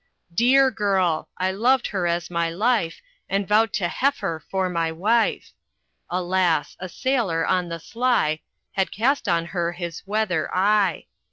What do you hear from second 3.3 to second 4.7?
vowed to heifer for